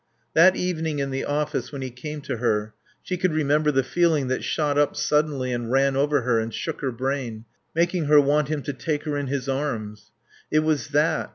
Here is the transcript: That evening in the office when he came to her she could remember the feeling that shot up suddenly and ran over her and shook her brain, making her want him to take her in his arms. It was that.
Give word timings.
That 0.33 0.55
evening 0.55 0.97
in 0.97 1.11
the 1.11 1.25
office 1.25 1.71
when 1.71 1.83
he 1.83 1.91
came 1.91 2.21
to 2.21 2.37
her 2.37 2.73
she 3.03 3.17
could 3.17 3.33
remember 3.35 3.69
the 3.69 3.83
feeling 3.83 4.29
that 4.29 4.43
shot 4.43 4.75
up 4.75 4.95
suddenly 4.95 5.53
and 5.53 5.71
ran 5.71 5.95
over 5.95 6.21
her 6.21 6.39
and 6.39 6.51
shook 6.51 6.81
her 6.81 6.91
brain, 6.91 7.45
making 7.75 8.05
her 8.05 8.19
want 8.19 8.47
him 8.47 8.63
to 8.63 8.73
take 8.73 9.03
her 9.03 9.15
in 9.15 9.27
his 9.27 9.47
arms. 9.47 10.09
It 10.49 10.61
was 10.61 10.87
that. 10.87 11.29